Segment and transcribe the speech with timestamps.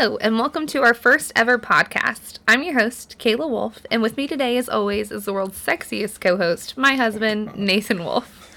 [0.00, 2.38] Hello, and welcome to our first ever podcast.
[2.46, 6.20] I'm your host, Kayla Wolf, and with me today, as always, is the world's sexiest
[6.20, 8.48] co host, my husband, Nathan Wolf.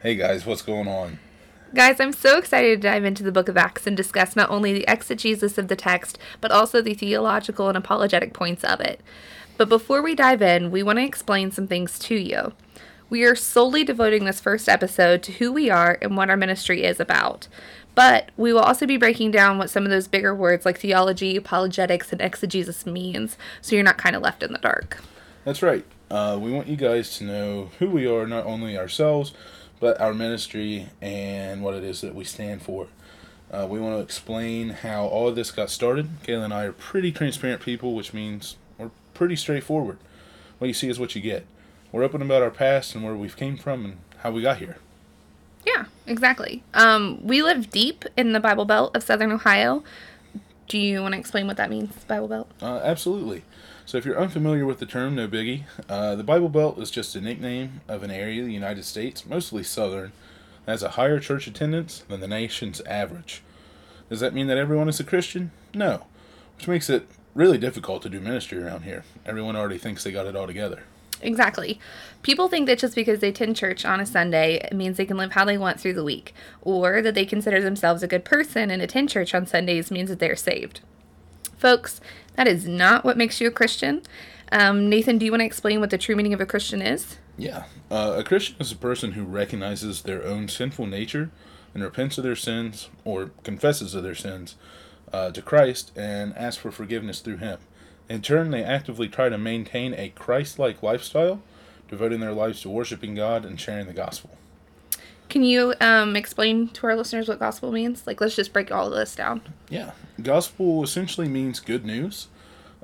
[0.00, 1.18] Hey guys, what's going on?
[1.74, 4.72] Guys, I'm so excited to dive into the book of Acts and discuss not only
[4.72, 9.02] the exegesis of the text, but also the theological and apologetic points of it.
[9.58, 12.54] But before we dive in, we want to explain some things to you.
[13.10, 16.84] We are solely devoting this first episode to who we are and what our ministry
[16.84, 17.48] is about.
[17.96, 21.34] But we will also be breaking down what some of those bigger words like theology,
[21.34, 25.02] apologetics, and exegesis means, so you're not kind of left in the dark.
[25.44, 25.84] That's right.
[26.08, 29.34] Uh, we want you guys to know who we are, not only ourselves,
[29.80, 32.86] but our ministry and what it is that we stand for.
[33.50, 36.08] Uh, we want to explain how all of this got started.
[36.22, 39.98] Kayla and I are pretty transparent people, which means we're pretty straightforward.
[40.58, 41.44] What you see is what you get.
[41.92, 44.78] We're open about our past and where we've came from and how we got here.
[45.66, 46.62] Yeah, exactly.
[46.72, 49.82] Um, we live deep in the Bible Belt of Southern Ohio.
[50.68, 52.50] Do you want to explain what that means, Bible Belt?
[52.62, 53.42] Uh, absolutely.
[53.84, 55.64] So, if you're unfamiliar with the term, no biggie.
[55.88, 59.26] Uh, the Bible Belt is just a nickname of an area of the United States,
[59.26, 60.12] mostly southern,
[60.64, 63.42] that has a higher church attendance than the nation's average.
[64.08, 65.50] Does that mean that everyone is a Christian?
[65.74, 66.06] No,
[66.56, 69.04] which makes it really difficult to do ministry around here.
[69.26, 70.84] Everyone already thinks they got it all together.
[71.22, 71.78] Exactly.
[72.22, 75.16] People think that just because they attend church on a Sunday it means they can
[75.16, 78.70] live how they want through the week, or that they consider themselves a good person
[78.70, 80.80] and attend church on Sundays means that they're saved.
[81.56, 82.00] Folks,
[82.36, 84.02] that is not what makes you a Christian.
[84.52, 87.18] Um, Nathan, do you want to explain what the true meaning of a Christian is?
[87.36, 87.64] Yeah.
[87.90, 91.30] Uh, a Christian is a person who recognizes their own sinful nature
[91.74, 94.56] and repents of their sins or confesses of their sins
[95.12, 97.58] uh, to Christ and asks for forgiveness through Him.
[98.10, 101.40] In turn, they actively try to maintain a Christ like lifestyle,
[101.88, 104.30] devoting their lives to worshiping God and sharing the gospel.
[105.28, 108.08] Can you um, explain to our listeners what gospel means?
[108.08, 109.42] Like, let's just break all of this down.
[109.68, 109.92] Yeah.
[110.20, 112.26] Gospel essentially means good news,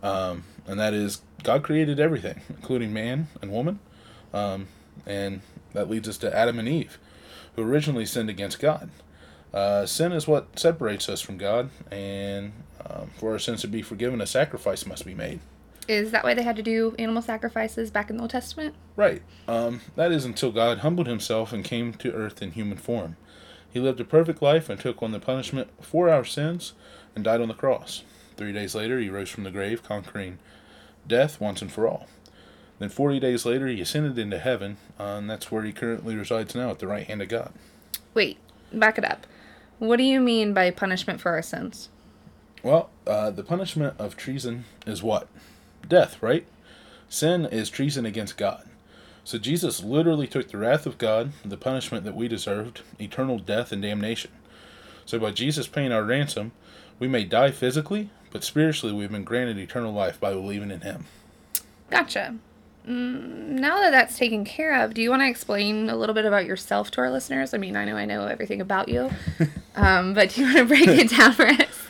[0.00, 3.80] um, and that is God created everything, including man and woman.
[4.32, 4.68] Um,
[5.06, 5.40] and
[5.72, 7.00] that leads us to Adam and Eve,
[7.56, 8.90] who originally sinned against God.
[9.52, 12.52] Uh, sin is what separates us from God, and
[12.88, 15.40] um, for our sins to be forgiven, a sacrifice must be made.
[15.88, 18.74] Is that why they had to do animal sacrifices back in the Old Testament?
[18.96, 19.22] Right.
[19.46, 23.16] Um, that is until God humbled himself and came to earth in human form.
[23.72, 26.72] He lived a perfect life and took on the punishment for our sins
[27.14, 28.02] and died on the cross.
[28.36, 30.38] Three days later, he rose from the grave, conquering
[31.06, 32.06] death once and for all.
[32.78, 36.54] Then, 40 days later, he ascended into heaven, uh, and that's where he currently resides
[36.54, 37.52] now at the right hand of God.
[38.12, 38.38] Wait,
[38.72, 39.26] back it up.
[39.78, 41.88] What do you mean by punishment for our sins?
[42.66, 45.28] Well, uh, the punishment of treason is what?
[45.88, 46.44] Death, right?
[47.08, 48.64] Sin is treason against God.
[49.22, 53.70] So Jesus literally took the wrath of God, the punishment that we deserved, eternal death
[53.70, 54.32] and damnation.
[55.04, 56.50] So by Jesus paying our ransom,
[56.98, 61.04] we may die physically, but spiritually we've been granted eternal life by believing in Him.
[61.88, 62.34] Gotcha.
[62.84, 66.24] Mm, now that that's taken care of, do you want to explain a little bit
[66.24, 67.54] about yourself to our listeners?
[67.54, 69.08] I mean, I know I know everything about you,
[69.76, 71.86] um, but do you want to break it down for us?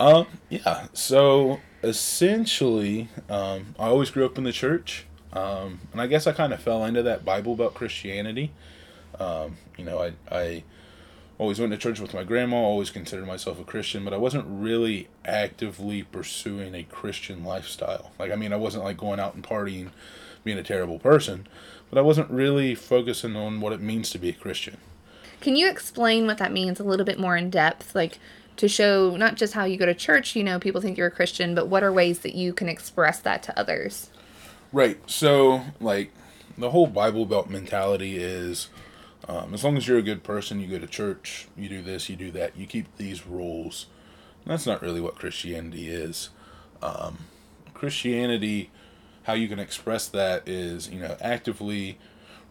[0.00, 0.86] Um, yeah.
[0.94, 5.04] So essentially, um, I always grew up in the church,
[5.34, 8.50] um, and I guess I kind of fell into that Bible Belt Christianity.
[9.20, 10.64] Um, you know, I I
[11.36, 12.56] always went to church with my grandma.
[12.56, 18.12] Always considered myself a Christian, but I wasn't really actively pursuing a Christian lifestyle.
[18.18, 19.90] Like, I mean, I wasn't like going out and partying
[20.44, 21.46] being a terrible person,
[21.90, 24.78] but I wasn't really focusing on what it means to be a Christian.
[25.42, 27.94] Can you explain what that means a little bit more in depth?
[27.94, 28.18] Like
[28.60, 31.10] to show not just how you go to church, you know, people think you're a
[31.10, 34.10] Christian, but what are ways that you can express that to others?
[34.72, 34.98] Right.
[35.10, 36.12] So, like,
[36.56, 38.68] the whole Bible Belt mentality is
[39.28, 42.08] um, as long as you're a good person, you go to church, you do this,
[42.08, 43.86] you do that, you keep these rules.
[44.46, 46.30] That's not really what Christianity is.
[46.82, 47.18] Um,
[47.74, 48.70] Christianity
[49.24, 51.98] how you can express that is you know actively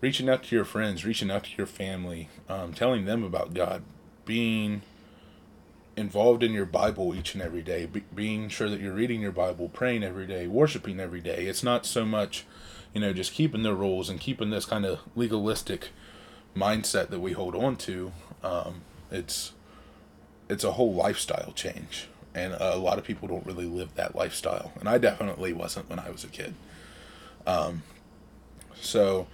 [0.02, 3.82] reaching out to your friends reaching out to your family um, telling them about god
[4.26, 4.82] being
[6.00, 9.34] involved in your bible each and every day be- being sure that you're reading your
[9.34, 11.46] bible praying every day worshiping every day.
[11.46, 12.46] It's not so much
[12.94, 15.90] you know just keeping the rules and keeping this kind of legalistic
[16.56, 18.12] mindset that we hold on to.
[18.44, 18.81] Um,
[19.12, 19.51] it's
[20.50, 24.72] it's a whole lifestyle change and a lot of people don't really live that lifestyle
[24.80, 26.56] and i definitely wasn't when i was a kid.
[27.46, 27.84] Um,
[28.80, 29.28] so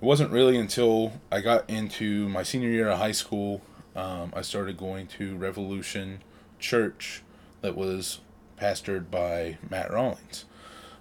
[0.00, 3.62] it wasn't really until i got into my senior year of high school
[4.00, 6.20] um, i started going to revolution
[6.58, 7.22] church
[7.60, 8.20] that was
[8.60, 10.44] pastored by matt rawlings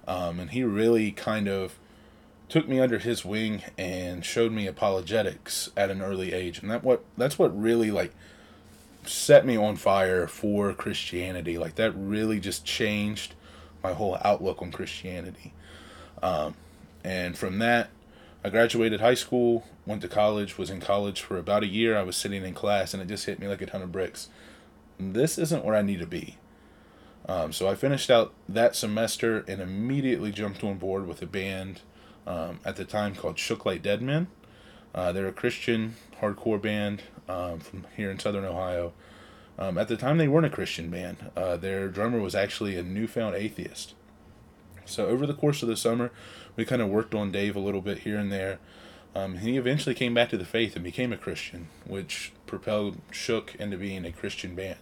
[0.08, 1.78] um, and he really kind of
[2.48, 6.84] took me under his wing and showed me apologetics at an early age and that
[6.84, 8.14] what that's what really like
[9.06, 11.58] set me on fire for Christianity.
[11.58, 13.36] Like that really just changed
[13.84, 15.54] my whole outlook on Christianity.
[16.22, 16.56] Um,
[17.04, 17.90] and from that,
[18.44, 21.98] I graduated high school, went to college, was in college for about a year.
[21.98, 24.30] I was sitting in class, and it just hit me like a ton of bricks.
[25.00, 26.38] This isn't where I need to be.
[27.28, 31.82] Um, so I finished out that semester and immediately jumped on board with a band
[32.28, 34.28] um, at the time called Shook Like Dead Men.
[34.94, 38.94] Uh, they're a Christian hardcore band um, from here in Southern Ohio.
[39.58, 41.32] Um, at the time, they weren't a Christian band.
[41.36, 43.96] Uh, their drummer was actually a newfound atheist.
[44.86, 46.12] So over the course of the summer,
[46.56, 48.60] we kind of worked on Dave a little bit here and there.
[49.16, 53.56] Um, he eventually came back to the faith and became a Christian, which propelled Shook
[53.56, 54.78] into being a Christian band.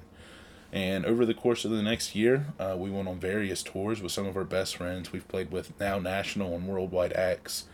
[0.71, 4.11] And over the course of the next year, uh, we went on various tours with
[4.11, 5.13] some of our best friends.
[5.13, 7.65] We've played with now national and worldwide acts.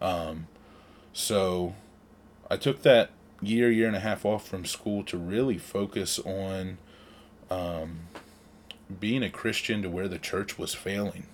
[0.00, 0.46] Um,
[1.12, 1.74] so
[2.48, 6.78] I took that year, year and a half off from school to really focus on
[7.50, 8.00] um,
[9.00, 11.26] being a Christian to where the church was failing.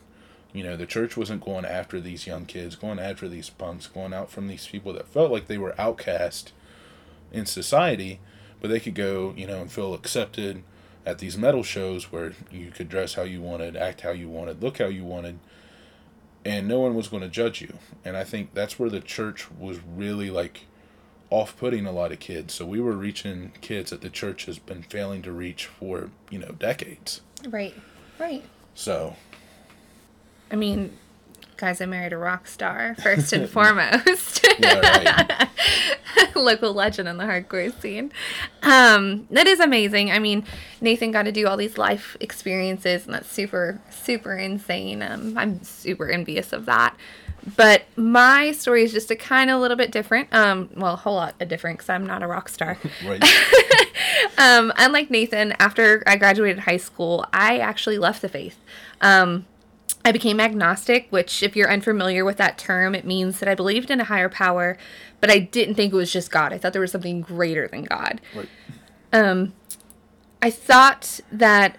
[0.53, 4.15] You know, the church wasn't going after these young kids, going after these punks, going
[4.15, 6.53] out from these people that felt like they were outcast
[7.33, 8.21] in society,
[8.61, 10.63] but they could go, you know, and feel accepted
[11.05, 14.63] at these metal shows where you could dress how you wanted, act how you wanted,
[14.63, 15.39] look how you wanted,
[16.45, 17.75] and no one was going to judge you.
[18.05, 20.67] And I think that's where the church was really like
[21.31, 22.55] off putting a lot of kids.
[22.55, 26.39] So we were reaching kids that the church has been failing to reach for, you
[26.39, 27.21] know, decades.
[27.49, 27.75] Right.
[28.19, 28.43] Right.
[28.75, 29.17] So
[30.51, 30.97] I mean,
[31.57, 34.47] guys, I married a rock star first and foremost.
[34.59, 35.49] Yeah,
[36.35, 38.13] Local legend in the hardcore scene.
[38.63, 40.11] Um, that is amazing.
[40.11, 40.45] I mean,
[40.81, 45.03] Nathan got to do all these life experiences, and that's super, super insane.
[45.03, 46.97] Um, I'm super envious of that.
[47.57, 50.33] But my story is just a kind of a little bit different.
[50.35, 52.77] Um, well, a whole lot different because I'm not a rock star.
[53.07, 53.25] right.
[54.39, 58.59] um, unlike Nathan, after I graduated high school, I actually left the faith.
[59.01, 59.47] Um,
[60.05, 63.91] I became agnostic, which, if you're unfamiliar with that term, it means that I believed
[63.91, 64.79] in a higher power,
[65.21, 66.53] but I didn't think it was just God.
[66.53, 68.21] I thought there was something greater than God.
[68.35, 68.49] Right.
[69.13, 69.53] Um,
[70.41, 71.77] I thought that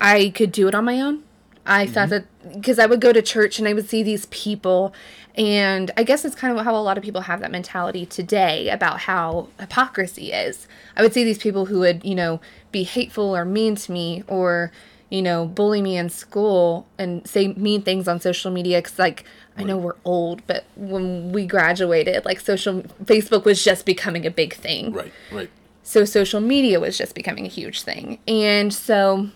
[0.00, 1.22] I could do it on my own.
[1.64, 4.92] I thought that because I would go to church and I would see these people,
[5.36, 8.68] and I guess it's kind of how a lot of people have that mentality today
[8.70, 10.66] about how hypocrisy is.
[10.96, 12.40] I would see these people who would, you know,
[12.72, 14.72] be hateful or mean to me or,
[15.12, 18.80] you know, bully me in school and say mean things on social media.
[18.80, 19.24] Cause like,
[19.58, 24.30] I know we're old, but when we graduated, like social, Facebook was just becoming a
[24.30, 24.90] big thing.
[24.94, 25.12] Right.
[25.30, 25.50] Right.
[25.82, 28.20] So social media was just becoming a huge thing.
[28.26, 29.28] And so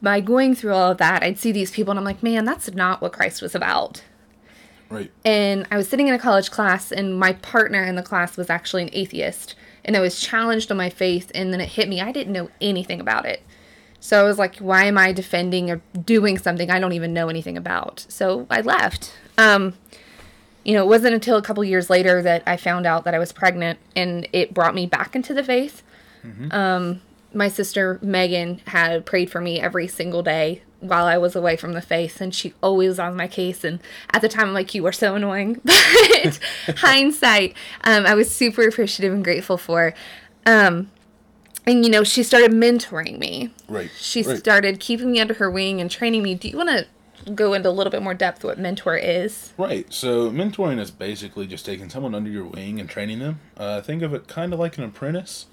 [0.00, 2.72] by going through all of that, I'd see these people and I'm like, man, that's
[2.72, 4.04] not what Christ was about.
[4.88, 5.10] Right.
[5.24, 8.48] And I was sitting in a college class, and my partner in the class was
[8.48, 9.56] actually an atheist.
[9.84, 12.00] And I was challenged on my faith, and then it hit me.
[12.00, 13.42] I didn't know anything about it.
[14.00, 17.28] So I was like, why am I defending or doing something I don't even know
[17.28, 18.06] anything about?
[18.08, 19.12] So I left.
[19.38, 19.74] Um,
[20.64, 23.18] you know, it wasn't until a couple years later that I found out that I
[23.18, 25.82] was pregnant, and it brought me back into the faith.
[26.52, 27.00] Um,
[27.32, 31.72] my sister Megan had prayed for me every single day while I was away from
[31.72, 33.62] the faith, and she always was on my case.
[33.62, 33.80] And
[34.12, 35.60] at the time, I'm like, you are so annoying.
[36.24, 36.40] But
[36.78, 39.94] hindsight, um, I was super appreciative and grateful for.
[40.44, 40.90] Um,
[41.66, 43.50] and you know, she started mentoring me.
[43.68, 43.90] Right.
[43.98, 44.38] She right.
[44.38, 46.34] started keeping me under her wing and training me.
[46.34, 46.86] Do you want to
[47.32, 49.52] go into a little bit more depth what mentor is?
[49.58, 49.92] Right.
[49.92, 53.40] So mentoring is basically just taking someone under your wing and training them.
[53.56, 55.46] Uh, think of it kind of like an apprentice.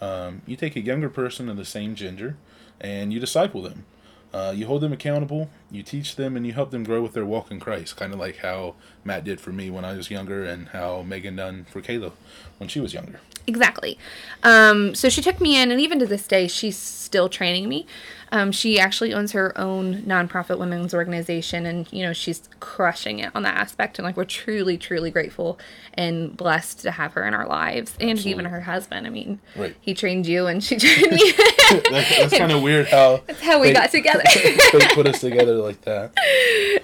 [0.00, 2.36] Um, you take a younger person of the same gender,
[2.80, 3.84] and you disciple them.
[4.32, 5.48] Uh, you hold them accountable.
[5.70, 7.96] You teach them, and you help them grow with their walk in Christ.
[7.96, 11.36] Kind of like how Matt did for me when I was younger, and how Megan
[11.36, 12.12] done for Kayla
[12.58, 13.20] when she was younger.
[13.46, 13.98] Exactly.
[14.42, 17.86] Um, so she took me in, and even to this day, she's still training me.
[18.30, 23.30] Um, she actually owns her own nonprofit women's organization, and you know she's crushing it
[23.34, 23.98] on that aspect.
[23.98, 25.58] And like we're truly, truly grateful
[25.94, 29.06] and blessed to have her in our lives, and even her husband.
[29.06, 29.74] I mean, Right.
[29.80, 31.32] he trained you, and she trained me.
[31.90, 34.22] That's, that's kind of weird how That's how we they- got together.
[34.34, 36.12] they put us together like that.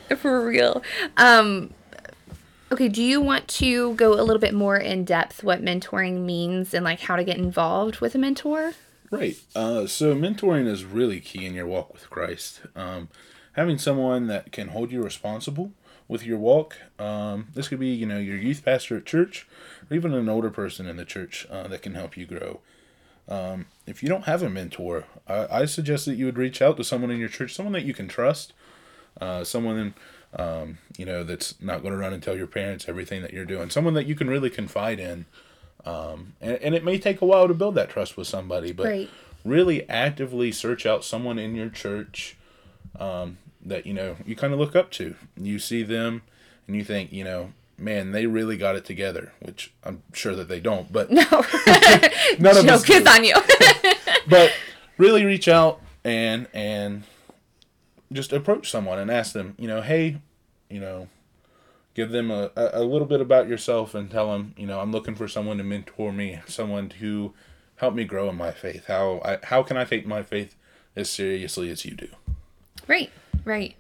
[0.19, 0.83] For real.
[1.17, 1.73] Um,
[2.71, 6.75] okay, do you want to go a little bit more in depth what mentoring means
[6.75, 8.75] and like how to get involved with a mentor?
[9.11, 9.37] Right.
[9.55, 12.62] Uh, so mentoring is really key in your walk with Christ.
[12.75, 13.09] Um,
[13.53, 15.73] having someone that can hold you responsible
[16.09, 16.76] with your walk.
[16.99, 19.47] Um, this could be, you know, your youth pastor at church,
[19.91, 22.61] or even an older person in the church uh, that can help you grow.
[23.28, 26.76] Um, if you don't have a mentor, I, I suggest that you would reach out
[26.76, 28.52] to someone in your church, someone that you can trust,
[29.21, 29.95] uh, someone
[30.37, 33.45] um, you know that's not going to run and tell your parents everything that you're
[33.45, 35.26] doing, someone that you can really confide in.
[35.87, 38.87] Um, and, and it may take a while to build that trust with somebody, but
[38.87, 39.11] Right.
[39.45, 42.37] really actively search out someone in your church
[42.99, 45.14] um, that you know you kind of look up to.
[45.37, 46.23] You see them,
[46.66, 49.33] and you think, you know, man, they really got it together.
[49.40, 51.23] Which I'm sure that they don't, but No.
[52.38, 53.35] none of us is on you.
[54.28, 54.52] but
[54.99, 57.02] really reach out and and
[58.12, 60.19] just approach someone and ask them you know hey
[60.71, 61.09] you know
[61.95, 64.93] give them a, a a little bit about yourself and tell them you know i'm
[64.93, 67.33] looking for someone to mentor me someone to
[67.76, 70.54] help me grow in my faith how I, how can i take my faith
[70.95, 72.09] as seriously as you do
[72.87, 73.11] Right,
[73.45, 73.75] right.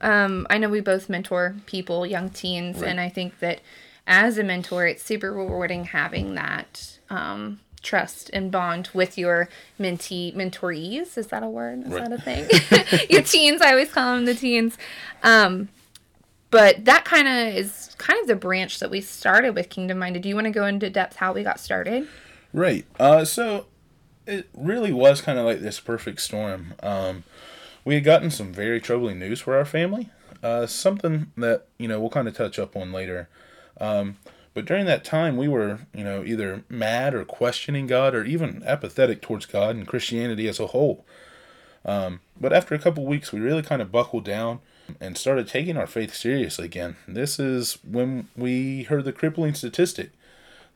[0.00, 2.90] Um, I know we both mentor people, young teens, Right.
[2.90, 3.60] and I think that
[4.06, 10.34] as a mentor, it's super rewarding having that um, trust and bond with your mentee
[10.34, 11.16] mentorees.
[11.18, 11.86] Is that a word?
[11.86, 12.08] Is Right.
[12.08, 13.00] that a thing?
[13.10, 13.60] your teens.
[13.62, 14.76] I always call them the teens.
[15.22, 15.68] Um,
[16.50, 20.22] but that kind of is kind of the branch that we started with Kingdom Minded.
[20.22, 22.08] Do you want to go into depth how we got started?
[22.52, 22.84] Right.
[22.98, 23.66] Uh, so
[24.26, 26.74] it really was kind of like this perfect storm.
[26.82, 27.22] Um,
[27.84, 30.10] we had gotten some very troubling news for our family.
[30.42, 33.28] Uh, something that you know we'll kind of touch up on later.
[33.80, 34.16] Um,
[34.54, 38.62] but during that time, we were you know either mad or questioning God, or even
[38.64, 41.04] apathetic towards God and Christianity as a whole.
[41.84, 44.60] Um, but after a couple weeks, we really kind of buckled down
[45.00, 46.96] and started taking our faith seriously again.
[47.06, 50.10] This is when we heard the crippling statistic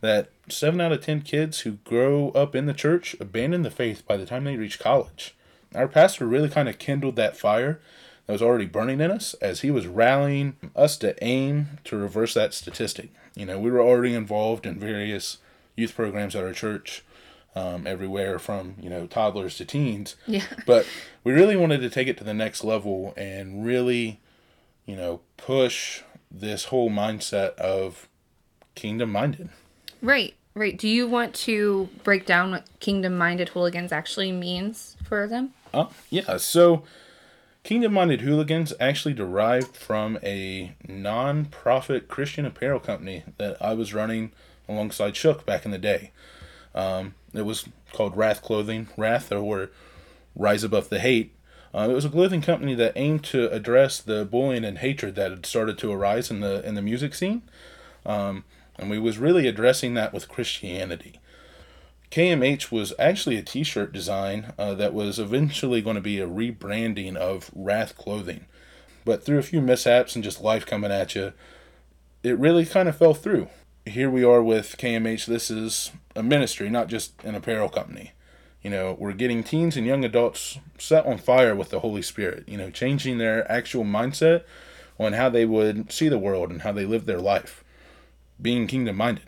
[0.01, 4.07] that seven out of ten kids who grow up in the church abandon the faith
[4.07, 5.35] by the time they reach college.
[5.75, 7.81] Our pastor really kind of kindled that fire
[8.27, 12.35] that was already burning in us as he was rallying us to aim to reverse
[12.35, 13.11] that statistic.
[13.35, 15.39] You know, we were already involved in various
[15.77, 17.05] youth programs at our church,
[17.55, 20.17] um, everywhere from, you know, toddlers to teens.
[20.27, 20.45] Yeah.
[20.67, 20.87] But
[21.23, 24.21] we really wanted to take it to the next level and really,
[24.87, 28.09] you know, push this whole mindset of
[28.75, 29.51] kingdom minded.
[30.03, 30.77] Right, right.
[30.77, 35.53] Do you want to break down what Kingdom Minded Hooligans actually means for them?
[35.73, 36.85] Uh, yeah, so
[37.65, 43.95] Kingdom Minded Hooligans actually derived from a non profit Christian apparel company that I was
[43.95, 44.33] running
[44.69, 46.13] alongside Shook back in the day.
[46.75, 49.71] Um, it was called Wrath Clothing, Wrath or
[50.37, 51.35] Rise Above the Hate.
[51.75, 55.31] Uh, it was a clothing company that aimed to address the bullying and hatred that
[55.31, 57.43] had started to arise in the in the music scene,
[58.07, 58.45] um,
[58.79, 61.21] and we was really addressing that with Christianity.
[62.11, 67.17] KMH was actually a T-shirt design uh, that was eventually going to be a rebranding
[67.17, 68.47] of Wrath Clothing,
[69.05, 71.33] but through a few mishaps and just life coming at you,
[72.23, 73.49] it really kind of fell through.
[73.85, 75.27] Here we are with KMH.
[75.27, 78.13] This is a ministry, not just an apparel company.
[78.63, 82.49] You know, we're getting teens and young adults set on fire with the Holy Spirit.
[82.49, 84.45] You know, changing their actual mindset
[84.99, 87.64] on how they would see the world and how they live their life,
[88.41, 89.25] being kingdom minded.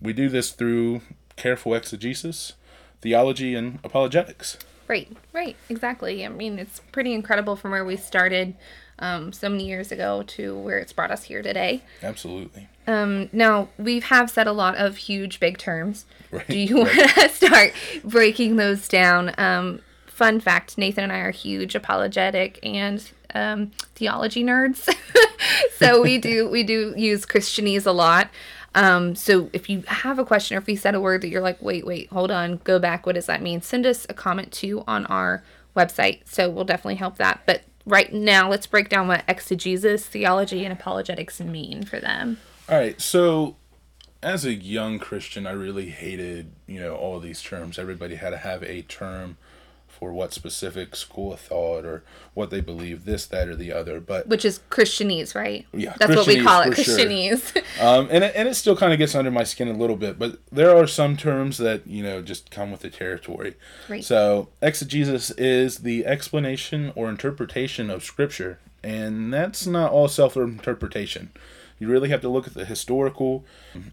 [0.00, 1.02] We do this through
[1.36, 2.54] careful exegesis,
[3.00, 4.58] theology, and apologetics.
[4.88, 6.24] Right, right, exactly.
[6.24, 8.54] I mean, it's pretty incredible from where we started
[8.98, 11.82] um, so many years ago to where it's brought us here today.
[12.02, 12.68] Absolutely.
[12.86, 16.06] Um, now, we have said a lot of huge, big terms.
[16.30, 17.72] Right, Do you want to start
[18.04, 19.34] breaking those down?
[19.38, 24.88] Um, fun fact Nathan and I are huge apologetic and um, theology nerds.
[25.76, 28.30] so we do we do use Christianese a lot.
[28.74, 31.40] Um, so if you have a question or if you said a word that you're
[31.40, 33.62] like, wait, wait, hold on, go back, what does that mean?
[33.62, 35.42] Send us a comment too on our
[35.74, 36.28] website.
[36.28, 37.40] So we'll definitely help that.
[37.46, 42.38] But right now, let's break down what exegesis, theology, and apologetics mean for them.
[42.68, 43.56] All right, so
[44.22, 47.78] as a young Christian, I really hated, you know, all these terms.
[47.78, 49.38] Everybody had to have a term
[49.98, 52.02] for what specific school of thought or
[52.34, 53.98] what they believe, this, that, or the other.
[53.98, 55.66] But Which is Christianese, right?
[55.72, 56.98] Yeah, That's what we call it, for sure.
[56.98, 57.56] Christianese.
[57.80, 60.18] um, and it, and it still kind of gets under my skin a little bit.
[60.18, 63.54] But there are some terms that you know just come with the territory.
[63.88, 64.04] Right.
[64.04, 71.30] So exegesis is the explanation or interpretation of Scripture, and that's not all self-interpretation.
[71.78, 73.44] You really have to look at the historical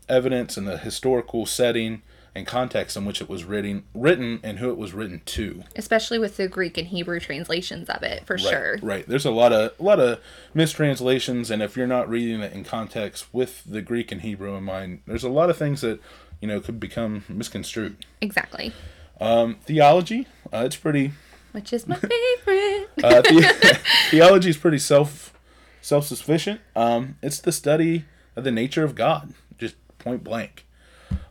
[0.07, 2.01] evidence and the historical setting
[2.35, 5.63] and context in which it was written, written and who it was written to.
[5.75, 8.79] Especially with the Greek and Hebrew translations of it, for Right, sure.
[8.81, 9.07] Right.
[9.07, 10.19] There's a lot of a lot of
[10.53, 14.63] mistranslations, and if you're not reading it in context with the Greek and Hebrew in
[14.63, 15.99] mind, there's a lot of things that
[16.41, 17.97] you know could become misconstrued.
[18.21, 18.73] Exactly.
[19.21, 21.13] Um, theology, uh, it's pretty.
[21.51, 22.89] Which is my favorite.
[23.03, 23.79] Uh, the,
[24.11, 25.33] theology is pretty self
[25.81, 26.61] self sufficient.
[26.75, 30.65] Um, it's the study of the nature of God, just point blank.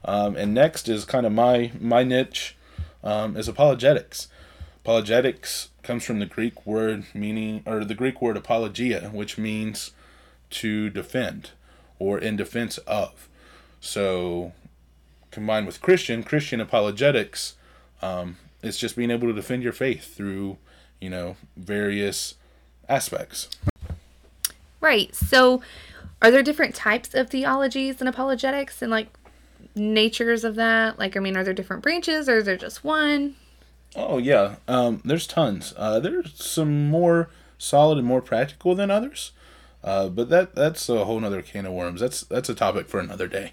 [0.04, 2.56] Um, and next is kind of my my niche
[3.04, 4.28] um, is apologetics.
[4.82, 9.92] Apologetics comes from the Greek word meaning or the Greek word apologia, which means
[10.50, 11.50] to defend
[11.99, 13.28] or in defense of.
[13.80, 14.52] So
[15.30, 17.54] combined with Christian, Christian apologetics,
[18.00, 20.59] um, it's just being able to defend your faith through,
[21.00, 22.35] you know, various
[22.88, 23.49] aspects.
[24.80, 25.14] Right.
[25.14, 25.62] So,
[26.21, 29.09] are there different types of theologies and apologetics and like
[29.75, 30.99] natures of that?
[30.99, 33.37] Like, I mean, are there different branches or is there just one?
[33.95, 35.75] Oh yeah, um, there's tons.
[35.76, 39.33] Uh, there's some more solid and more practical than others,
[39.85, 42.00] uh, but that that's a whole nother can of worms.
[42.00, 43.52] That's that's a topic for another day.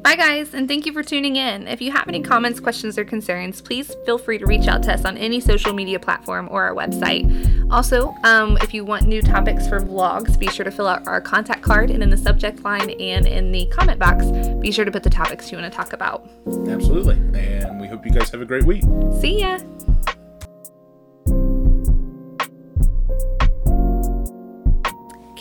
[0.03, 1.67] Bye, guys, and thank you for tuning in.
[1.67, 4.93] If you have any comments, questions, or concerns, please feel free to reach out to
[4.93, 7.25] us on any social media platform or our website.
[7.71, 11.19] Also, um, if you want new topics for vlogs, be sure to fill out our
[11.19, 14.27] contact card and in the subject line and in the comment box,
[14.61, 16.29] be sure to put the topics you want to talk about.
[16.67, 17.15] Absolutely.
[17.39, 18.83] And we hope you guys have a great week.
[19.19, 19.57] See ya!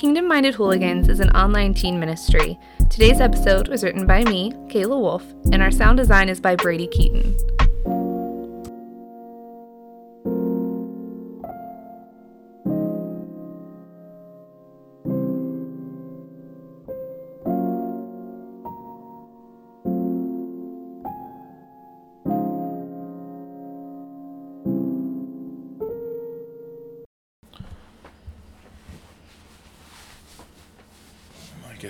[0.04, 2.58] Kingdom Minded Hooligans is an online teen ministry.
[2.90, 6.86] Today's episode was written by me, Kayla Wolf, and our sound design is by Brady
[6.88, 7.34] Keaton.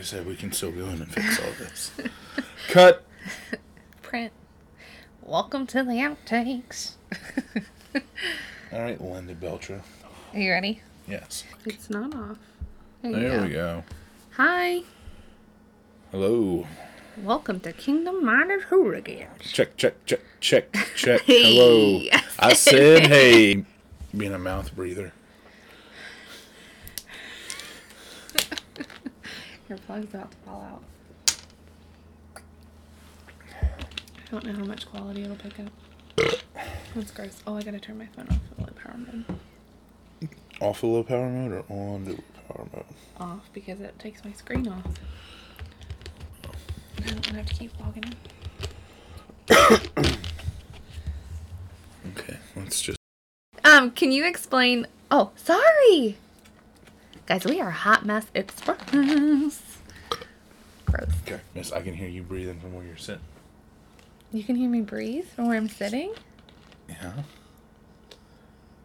[0.04, 1.90] Said, we can still go in and fix all this.
[2.68, 3.04] Cut.
[4.02, 4.32] Print.
[5.22, 6.92] Welcome to the outtakes.
[8.72, 9.80] All right, Linda Beltra.
[10.32, 10.80] Are you ready?
[11.08, 11.44] Yes.
[11.64, 12.38] It's not off.
[13.02, 13.44] There, you There go.
[13.44, 13.84] we go.
[14.32, 14.82] Hi.
[16.10, 16.66] Hello.
[17.22, 19.40] Welcome to Kingdom Minded Hooligans.
[19.52, 21.20] Check, check, check, check, check.
[21.26, 21.54] Hey.
[21.54, 22.20] Hello.
[22.38, 23.64] I said, hey.
[24.16, 25.12] Being a mouth breather.
[29.68, 30.82] Your plug's about to fall out.
[33.66, 35.66] I don't know how much quality it'll pick up.
[36.94, 37.40] That's gross.
[37.46, 39.24] Oh, I gotta turn my phone off for low power mode.
[40.60, 42.84] Off the low power mode or on the low power mode?
[43.18, 44.84] Off because it takes my screen off.
[46.98, 48.14] I don't have to keep logging in.
[52.16, 52.98] Okay, let's just.
[53.64, 54.86] Um, can you explain?
[55.10, 56.16] Oh, sorry,
[57.26, 57.44] guys.
[57.44, 58.78] We are Hot Mess Express.
[58.90, 59.60] Gross.
[61.26, 63.22] Okay, miss, I can hear you breathing from where you're sitting.
[64.32, 66.12] You can hear me breathe from where I'm sitting.
[66.88, 67.12] Yeah.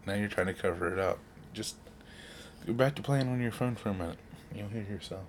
[0.05, 1.19] Now you're trying to cover it up.
[1.53, 1.75] Just
[2.65, 4.17] go back to playing on your phone for a minute.
[4.55, 5.25] You'll hear yourself.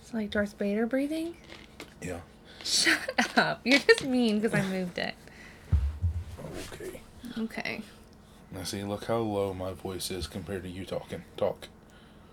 [0.00, 1.36] It's like Darth Vader breathing.
[2.00, 2.20] Yeah.
[2.64, 2.98] Shut
[3.36, 3.60] up.
[3.64, 5.14] You're just mean because I moved it.
[6.72, 7.00] Okay.
[7.38, 7.82] Okay.
[8.52, 11.24] Now see, look how low my voice is compared to you talking.
[11.36, 11.68] Talk.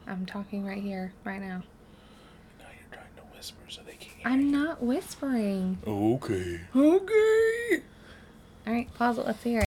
[0.06, 1.64] I'm talking right here, right now.
[2.60, 5.78] Now you're trying to whisper so they can't hear I'm not whispering.
[5.88, 6.62] Okay.
[6.76, 7.84] Okay.
[8.68, 9.26] All right, pause it.
[9.26, 9.69] Let's hear it.